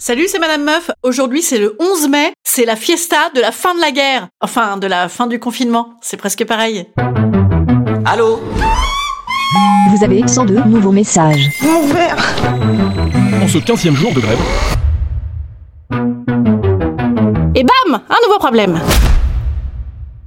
Salut, 0.00 0.26
c'est 0.28 0.38
Madame 0.38 0.62
Meuf. 0.62 0.92
Aujourd'hui, 1.02 1.42
c'est 1.42 1.58
le 1.58 1.76
11 1.80 2.08
mai. 2.08 2.32
C'est 2.44 2.64
la 2.64 2.76
fiesta 2.76 3.16
de 3.34 3.40
la 3.40 3.50
fin 3.50 3.74
de 3.74 3.80
la 3.80 3.90
guerre. 3.90 4.28
Enfin, 4.40 4.76
de 4.76 4.86
la 4.86 5.08
fin 5.08 5.26
du 5.26 5.40
confinement. 5.40 5.94
C'est 6.02 6.16
presque 6.16 6.44
pareil. 6.44 6.86
Allô 8.04 8.38
Vous 9.90 10.04
avez 10.04 10.26
102 10.26 10.60
nouveaux 10.66 10.92
messages. 10.92 11.50
En 13.42 13.48
ce 13.48 13.58
15e 13.58 13.94
jour 13.94 14.12
de 14.12 14.20
grève, 14.20 14.38
Et 17.56 17.64
bam 17.64 18.00
Un 18.08 18.26
nouveau 18.28 18.38
problème 18.38 18.80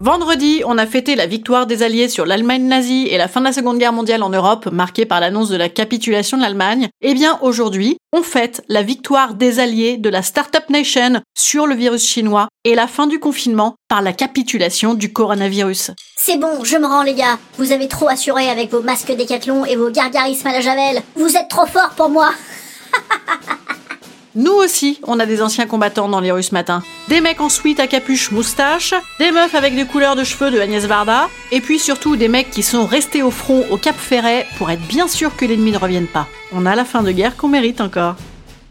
Vendredi, 0.03 0.63
on 0.65 0.79
a 0.79 0.87
fêté 0.87 1.13
la 1.13 1.27
victoire 1.27 1.67
des 1.67 1.83
Alliés 1.83 2.09
sur 2.09 2.25
l'Allemagne 2.25 2.63
nazie 2.63 3.07
et 3.11 3.19
la 3.19 3.27
fin 3.27 3.39
de 3.39 3.45
la 3.45 3.53
Seconde 3.53 3.77
Guerre 3.77 3.93
mondiale 3.93 4.23
en 4.23 4.31
Europe, 4.31 4.67
marquée 4.71 5.05
par 5.05 5.19
l'annonce 5.19 5.49
de 5.49 5.55
la 5.55 5.69
capitulation 5.69 6.37
de 6.37 6.41
l'Allemagne. 6.41 6.89
Eh 7.01 7.13
bien, 7.13 7.37
aujourd'hui, 7.43 7.97
on 8.11 8.23
fête 8.23 8.63
la 8.67 8.81
victoire 8.81 9.35
des 9.35 9.59
Alliés 9.59 9.97
de 9.97 10.09
la 10.09 10.23
Startup 10.23 10.67
Nation 10.71 11.21
sur 11.37 11.67
le 11.67 11.75
virus 11.75 12.03
chinois 12.03 12.47
et 12.63 12.73
la 12.73 12.87
fin 12.87 13.05
du 13.05 13.19
confinement 13.19 13.75
par 13.89 14.01
la 14.01 14.11
capitulation 14.11 14.95
du 14.95 15.13
coronavirus. 15.13 15.91
C'est 16.17 16.37
bon, 16.37 16.63
je 16.63 16.77
me 16.77 16.87
rends 16.87 17.03
les 17.03 17.13
gars. 17.13 17.37
Vous 17.59 17.71
avez 17.71 17.87
trop 17.87 18.09
assuré 18.09 18.49
avec 18.49 18.71
vos 18.71 18.81
masques 18.81 19.15
décathlon 19.15 19.65
et 19.65 19.75
vos 19.75 19.91
gargarismes 19.91 20.47
à 20.47 20.53
la 20.53 20.61
javel. 20.61 21.03
Vous 21.15 21.37
êtes 21.37 21.47
trop 21.47 21.67
forts 21.67 21.93
pour 21.95 22.09
moi. 22.09 22.31
Nous 24.33 24.53
aussi, 24.53 24.97
on 25.03 25.19
a 25.19 25.25
des 25.25 25.41
anciens 25.41 25.67
combattants 25.67 26.07
dans 26.07 26.21
les 26.21 26.31
rues 26.31 26.43
ce 26.43 26.53
matin. 26.53 26.81
Des 27.09 27.19
mecs 27.19 27.41
en 27.41 27.49
sweat 27.49 27.81
à 27.81 27.87
capuche 27.87 28.31
moustache, 28.31 28.93
des 29.19 29.29
meufs 29.31 29.55
avec 29.55 29.75
des 29.75 29.83
couleurs 29.83 30.15
de 30.15 30.23
cheveux 30.23 30.51
de 30.51 30.59
Agnès 30.59 30.85
Varda, 30.85 31.27
et 31.51 31.59
puis 31.59 31.79
surtout 31.79 32.15
des 32.15 32.29
mecs 32.29 32.49
qui 32.49 32.63
sont 32.63 32.85
restés 32.85 33.23
au 33.23 33.31
front 33.31 33.65
au 33.69 33.77
Cap 33.77 33.95
Ferret 33.95 34.47
pour 34.57 34.71
être 34.71 34.87
bien 34.87 35.09
sûr 35.09 35.35
que 35.35 35.43
l'ennemi 35.43 35.71
ne 35.71 35.77
revienne 35.77 36.07
pas. 36.07 36.27
On 36.53 36.65
a 36.65 36.75
la 36.75 36.85
fin 36.85 37.03
de 37.03 37.11
guerre 37.11 37.35
qu'on 37.35 37.49
mérite 37.49 37.81
encore. 37.81 38.15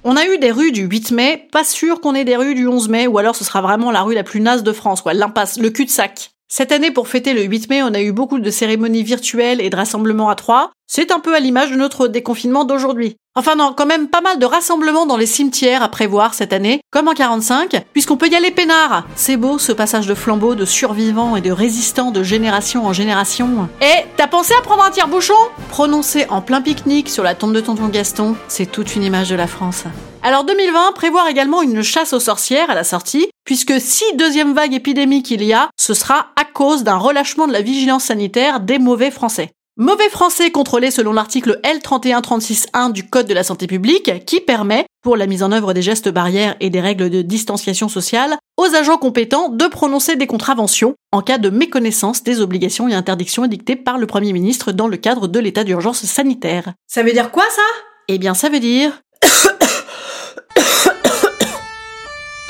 On 0.03 0.17
a 0.17 0.25
eu 0.25 0.39
des 0.39 0.51
rues 0.51 0.73
du 0.73 0.85
8 0.85 1.11
mai, 1.11 1.49
pas 1.53 1.65
sûr 1.65 2.01
qu'on 2.01 2.15
ait 2.15 2.25
des 2.25 2.37
rues 2.37 2.55
du 2.55 2.67
11 2.67 2.89
mai, 2.89 3.07
ou 3.07 3.19
alors 3.19 3.37
ce 3.37 3.45
sera 3.45 3.61
vraiment 3.61 3.91
la 3.91 4.01
rue 4.01 4.15
la 4.15 4.25
plus 4.25 4.41
naze 4.41 4.63
de 4.63 4.73
France, 4.73 5.03
quoi, 5.03 5.13
l'impasse, 5.13 5.59
le 5.59 5.69
cul-de-sac. 5.69 6.31
Cette 6.53 6.73
année, 6.73 6.91
pour 6.91 7.07
fêter 7.07 7.33
le 7.33 7.43
8 7.43 7.71
mai, 7.71 7.81
on 7.85 7.95
a 7.95 8.01
eu 8.01 8.11
beaucoup 8.11 8.41
de 8.41 8.51
cérémonies 8.51 9.05
virtuelles 9.05 9.61
et 9.61 9.71
de 9.71 9.77
rassemblements 9.77 10.31
à 10.31 10.35
trois. 10.35 10.73
C'est 10.89 11.13
un 11.13 11.21
peu 11.21 11.33
à 11.33 11.39
l'image 11.39 11.71
de 11.71 11.77
notre 11.77 12.09
déconfinement 12.09 12.65
d'aujourd'hui. 12.65 13.15
Enfin 13.37 13.55
non, 13.55 13.73
quand 13.73 13.87
même 13.87 14.09
pas 14.09 14.21
mal 14.21 14.41
de 14.41 14.47
rassemblements 14.47 15.07
dans 15.07 15.17
les 15.17 15.27
cimetières 15.27 15.85
à 15.85 15.89
prévoir 15.89 16.35
cette 16.35 16.53
année, 16.53 16.81
comme 16.91 17.07
en 17.07 17.15
45, 17.15 17.85
puisqu'on 17.93 18.17
peut 18.17 18.27
y 18.27 18.35
aller 18.35 18.51
peinard. 18.51 19.07
C'est 19.15 19.37
beau 19.37 19.59
ce 19.59 19.71
passage 19.71 20.09
de 20.09 20.15
flambeau 20.17 20.57
de 20.57 20.65
survivants 20.65 21.37
et 21.37 21.41
de 21.41 21.53
résistants 21.53 22.11
de 22.11 22.25
génération 22.25 22.85
en 22.85 22.93
génération. 22.93 23.69
Et 23.81 24.05
t'as 24.17 24.27
pensé 24.27 24.53
à 24.59 24.63
prendre 24.63 24.83
un 24.83 24.91
tire-bouchon? 24.91 25.35
Prononcé 25.69 26.27
en 26.31 26.43
plein 26.43 26.63
pique-nique 26.63 27.11
sur 27.11 27.23
la 27.23 27.37
tombe 27.37 27.55
de 27.55 27.61
tonton 27.61 27.87
Gaston, 27.87 28.35
c'est 28.49 28.67
toute 28.67 28.97
une 28.97 29.05
image 29.05 29.31
de 29.31 29.37
la 29.37 29.47
France. 29.47 29.85
Alors 30.23 30.45
2020, 30.45 30.93
prévoir 30.93 31.29
également 31.29 31.63
une 31.63 31.83
chasse 31.83 32.13
aux 32.13 32.21
sorcières 32.21 32.71
à 32.71 32.75
la 32.75 32.85
sortie, 32.85 33.29
puisque 33.45 33.81
si 33.81 34.05
deuxième 34.17 34.53
vague 34.53 34.75
épidémique 34.75 35.31
il 35.31 35.43
y 35.43 35.55
a, 35.55 35.71
ce 35.81 35.95
sera 35.95 36.29
à 36.37 36.45
cause 36.45 36.85
d'un 36.85 36.99
relâchement 36.99 37.47
de 37.47 37.55
la 37.55 37.63
vigilance 37.63 38.05
sanitaire 38.05 38.61
des 38.61 38.79
mauvais 38.79 39.11
Français. 39.11 39.51
Mauvais 39.79 40.11
français 40.11 40.51
contrôlé 40.51 40.91
selon 40.91 41.15
l'article 41.15 41.59
L3136.1 41.65 42.93
du 42.93 43.09
Code 43.09 43.29
de 43.29 43.33
la 43.33 43.43
santé 43.43 43.67
publique 43.67 44.27
qui 44.27 44.41
permet, 44.41 44.85
pour 45.03 45.17
la 45.17 45.27
mise 45.27 45.43
en 45.43 45.53
œuvre 45.53 45.73
des 45.73 45.81
gestes 45.81 46.11
barrières 46.11 46.55
et 46.61 46.69
des 46.69 46.83
règles 46.83 47.09
de 47.09 47.23
distanciation 47.23 47.89
sociale, 47.89 48.37
aux 48.59 48.75
agents 48.75 48.99
compétents 48.99 49.49
de 49.49 49.67
prononcer 49.69 50.17
des 50.17 50.27
contraventions 50.27 50.97
en 51.13 51.23
cas 51.23 51.39
de 51.39 51.49
méconnaissance 51.49 52.23
des 52.23 52.43
obligations 52.43 52.89
et 52.89 52.95
interdictions 52.95 53.47
édictées 53.47 53.77
par 53.77 53.97
le 53.97 54.07
Premier 54.07 54.35
ministre 54.35 54.73
dans 54.73 54.89
le 54.89 54.99
cadre 54.99 55.29
de 55.29 55.39
l'état 55.39 55.65
d'urgence 55.65 56.05
sanitaire. 56.05 56.75
Ça 56.87 57.03
veut 57.03 57.13
dire 57.13 57.31
quoi 57.31 57.45
ça? 57.49 57.63
Eh 58.09 58.19
bien 58.19 58.35
ça 58.35 58.51
veut 58.51 58.61
dire... 58.61 59.01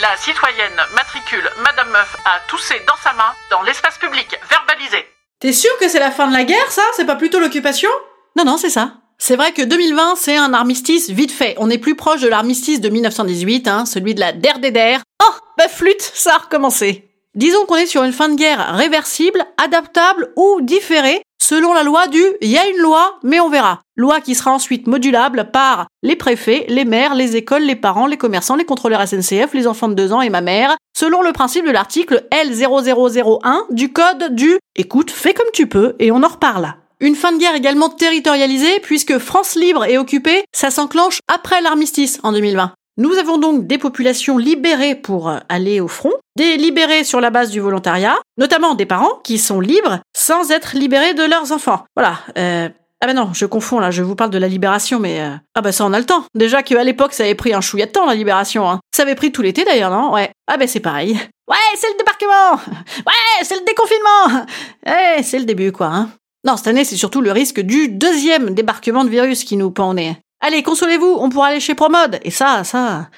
La 0.01 0.17
citoyenne 0.17 0.81
matricule 0.95 1.49
Madame 1.63 1.91
Meuf 1.91 2.17
a 2.25 2.41
toussé 2.49 2.81
dans 2.87 2.97
sa 3.03 3.13
main 3.13 3.33
dans 3.51 3.63
l'espace 3.63 3.99
public 3.99 4.39
verbalisé. 4.49 5.07
T'es 5.41 5.53
sûr 5.53 5.71
que 5.79 5.89
c'est 5.89 5.99
la 5.99 6.11
fin 6.11 6.27
de 6.27 6.33
la 6.33 6.45
guerre, 6.45 6.71
ça? 6.71 6.83
C'est 6.97 7.05
pas 7.05 7.17
plutôt 7.17 7.39
l'occupation? 7.39 7.91
Non, 8.37 8.45
non, 8.45 8.57
c'est 8.57 8.71
ça. 8.71 8.95
C'est 9.19 9.37
vrai 9.37 9.53
que 9.53 9.63
2020, 9.63 10.15
c'est 10.17 10.37
un 10.37 10.55
armistice 10.55 11.11
vite 11.11 11.33
fait. 11.33 11.55
On 11.59 11.69
est 11.69 11.79
plus 11.79 11.95
proche 11.95 12.23
de 12.23 12.29
l'armistice 12.29 12.81
de 12.81 12.89
1918, 12.89 13.69
hein, 13.69 13.85
celui 13.85 14.15
de 14.15 14.21
la 14.21 14.33
der 14.33 14.59
des 14.59 14.71
der. 14.71 15.03
Oh, 15.23 15.35
bah 15.59 15.69
flûte, 15.69 16.01
ça 16.01 16.37
a 16.37 16.39
recommencé. 16.39 17.11
Disons 17.35 17.67
qu'on 17.67 17.77
est 17.77 17.87
sur 17.87 18.03
une 18.03 18.15
fin 18.15 18.31
de 18.31 18.37
guerre 18.37 18.75
réversible, 18.75 19.45
adaptable 19.63 20.33
ou 20.37 20.61
différée, 20.63 21.23
selon 21.51 21.73
la 21.73 21.83
loi 21.83 22.07
du 22.07 22.23
il 22.41 22.49
y 22.49 22.59
a 22.59 22.69
une 22.69 22.77
loi, 22.77 23.19
mais 23.25 23.41
on 23.41 23.49
verra. 23.49 23.81
Loi 23.97 24.21
qui 24.21 24.37
sera 24.37 24.53
ensuite 24.53 24.87
modulable 24.87 25.51
par 25.53 25.89
les 26.05 26.15
préfets, 26.15 26.65
les 26.69 26.85
maires, 26.85 27.17
les 27.17 27.35
écoles, 27.35 27.65
les 27.65 27.75
parents, 27.75 28.07
les 28.07 28.17
commerçants, 28.17 28.55
les 28.55 28.65
contrôleurs 28.65 29.07
SNCF, 29.07 29.53
les 29.53 29.67
enfants 29.67 29.89
de 29.89 29.95
2 29.95 30.13
ans 30.13 30.21
et 30.21 30.31
ma 30.31 30.43
mère, 30.43 30.77
selon 30.97 31.23
le 31.23 31.33
principe 31.33 31.67
de 31.67 31.73
l'article 31.73 32.25
L0001 32.31 33.65
du 33.71 33.93
code 33.93 34.33
du 34.33 34.59
écoute, 34.77 35.11
fais 35.11 35.35
comme 35.35 35.51
tu 35.53 35.67
peux 35.67 35.97
et 35.99 36.13
on 36.13 36.23
en 36.23 36.29
reparle. 36.29 36.77
Une 37.01 37.17
fin 37.17 37.33
de 37.33 37.39
guerre 37.39 37.57
également 37.57 37.89
territorialisée 37.89 38.79
puisque 38.79 39.19
France 39.19 39.57
libre 39.57 39.85
et 39.87 39.99
occupée, 39.99 40.45
ça 40.53 40.71
s'enclenche 40.71 41.19
après 41.27 41.61
l'armistice 41.63 42.21
en 42.23 42.31
2020. 42.31 42.75
Nous 43.01 43.15
avons 43.17 43.39
donc 43.39 43.67
des 43.67 43.79
populations 43.79 44.37
libérées 44.37 44.95
pour 44.95 45.33
aller 45.49 45.81
au 45.81 45.89
front, 45.89 46.13
des 46.37 46.59
libérés 46.59 47.03
sur 47.03 47.19
la 47.23 47.31
base 47.31 47.49
du 47.51 47.59
volontariat, 47.59 48.19
notamment 48.37 48.75
des 48.75 48.85
parents 48.85 49.21
qui 49.25 49.39
sont 49.39 49.59
libres 49.59 50.01
sans 50.15 50.51
être 50.51 50.77
libérés 50.77 51.15
de 51.15 51.23
leurs 51.23 51.51
enfants. 51.51 51.83
Voilà. 51.97 52.19
Euh... 52.37 52.69
Ah 53.01 53.07
ben 53.07 53.15
non, 53.17 53.31
je 53.33 53.47
confonds 53.47 53.79
là, 53.81 53.91
je 53.91 54.03
vous 54.03 54.15
parle 54.15 54.29
de 54.29 54.37
la 54.37 54.49
libération, 54.49 54.99
mais... 55.01 55.23
euh, 55.23 55.35
Ah 55.55 55.63
bah 55.63 55.73
ça 55.73 55.87
on 55.87 55.95
a 55.95 55.99
le 55.99 56.05
temps. 56.05 56.25
Déjà 56.35 56.63
qu'à 56.63 56.85
l'époque 56.85 57.15
ça 57.15 57.23
avait 57.23 57.35
pris 57.35 57.55
un 57.55 57.63
chouïa 57.63 57.87
de 57.87 57.91
temps 57.91 58.05
la 58.05 58.15
libération. 58.15 58.69
Hein. 58.69 58.81
Ça 58.95 59.05
avait 59.05 59.15
pris 59.15 59.33
tout 59.33 59.41
l'été 59.41 59.65
d'ailleurs, 59.65 59.91
non? 59.91 60.13
Ouais. 60.13 60.31
Ah 60.47 60.59
ben 60.59 60.69
c'est 60.69 60.81
pareil. 60.81 61.19
Ouais, 61.49 61.57
c'est 61.77 61.89
le 61.91 61.97
débarquement 61.99 62.63
Ouais, 63.07 63.43
c'est 63.45 63.57
le 63.57 63.65
déconfinement 63.65 64.47
Ouais, 64.87 65.23
c'est 65.23 65.39
le 65.39 65.47
début 65.47 65.73
quoi. 65.73 65.87
Hein. 65.87 66.11
Non, 66.47 66.59
cette 66.59 66.67
année 66.69 66.85
c'est 66.85 66.97
surtout 66.97 67.23
le 67.23 67.33
risque 67.33 67.61
du 67.61 67.89
deuxième 67.89 68.51
débarquement 68.55 69.05
de 69.05 69.09
virus 69.09 69.43
qui 69.45 69.57
nous 69.57 69.71
pend 69.71 69.95
au. 69.95 70.17
Allez, 70.41 70.63
consolez-vous, 70.63 71.19
on 71.21 71.29
pourra 71.29 71.49
aller 71.49 71.61
chez 71.61 71.75
Promode. 71.75 72.19
Et 72.23 72.31
ça, 72.31 72.65
ça... 72.65 73.09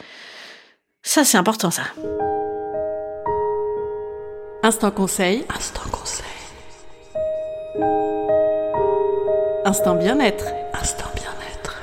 Ça 1.04 1.24
c'est 1.24 1.36
important 1.38 1.70
ça. 1.70 1.82
Instant 4.62 4.90
conseil. 4.92 5.44
Instant 5.56 5.90
conseil. 5.90 6.24
Instant 9.64 9.96
bien-être. 9.96 10.46
Instant 10.80 11.10
bien-être. 11.14 11.80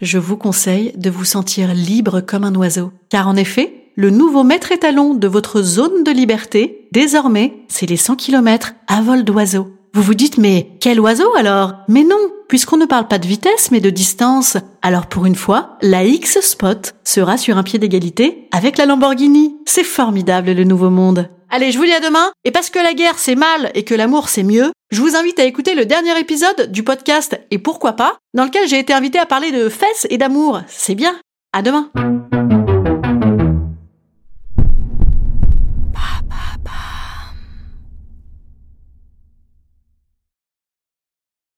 Je 0.00 0.18
vous 0.18 0.36
conseille 0.36 0.92
de 0.96 1.10
vous 1.10 1.24
sentir 1.24 1.74
libre 1.74 2.20
comme 2.20 2.44
un 2.44 2.54
oiseau. 2.54 2.92
Car 3.08 3.28
en 3.28 3.36
effet, 3.36 3.90
le 3.96 4.10
nouveau 4.10 4.42
maître 4.44 4.72
étalon 4.72 5.14
de 5.14 5.26
votre 5.28 5.62
zone 5.62 6.04
de 6.04 6.12
liberté, 6.12 6.88
désormais, 6.92 7.64
c'est 7.68 7.86
les 7.86 7.96
100 7.96 8.16
km 8.16 8.74
à 8.86 9.02
vol 9.02 9.24
d'oiseau. 9.24 9.68
Vous 9.94 10.02
vous 10.02 10.14
dites 10.14 10.38
mais 10.38 10.70
quel 10.80 11.00
oiseau 11.00 11.30
alors? 11.36 11.74
Mais 11.86 12.02
non, 12.02 12.16
puisqu'on 12.48 12.78
ne 12.78 12.86
parle 12.86 13.08
pas 13.08 13.18
de 13.18 13.26
vitesse 13.26 13.70
mais 13.70 13.80
de 13.80 13.90
distance. 13.90 14.56
Alors 14.80 15.06
pour 15.06 15.26
une 15.26 15.34
fois, 15.34 15.76
la 15.82 16.02
X-Spot 16.04 16.94
sera 17.04 17.36
sur 17.36 17.58
un 17.58 17.62
pied 17.62 17.78
d'égalité 17.78 18.48
avec 18.52 18.78
la 18.78 18.86
Lamborghini. 18.86 19.54
C'est 19.66 19.84
formidable 19.84 20.52
le 20.52 20.64
nouveau 20.64 20.88
monde. 20.88 21.28
Allez, 21.50 21.72
je 21.72 21.78
vous 21.78 21.84
dis 21.84 21.92
à 21.92 22.00
demain. 22.00 22.30
Et 22.44 22.52
parce 22.52 22.70
que 22.70 22.78
la 22.78 22.94
guerre 22.94 23.18
c'est 23.18 23.34
mal 23.34 23.70
et 23.74 23.84
que 23.84 23.94
l'amour 23.94 24.30
c'est 24.30 24.44
mieux, 24.44 24.72
je 24.90 25.00
vous 25.02 25.14
invite 25.14 25.38
à 25.38 25.44
écouter 25.44 25.74
le 25.74 25.84
dernier 25.84 26.18
épisode 26.18 26.72
du 26.72 26.82
podcast 26.82 27.38
Et 27.50 27.58
pourquoi 27.58 27.92
pas, 27.92 28.16
dans 28.32 28.46
lequel 28.46 28.66
j'ai 28.66 28.78
été 28.78 28.94
invité 28.94 29.18
à 29.18 29.26
parler 29.26 29.52
de 29.52 29.68
fesses 29.68 30.06
et 30.08 30.16
d'amour. 30.16 30.62
C'est 30.68 30.94
bien. 30.94 31.14
À 31.52 31.60
demain. 31.60 31.90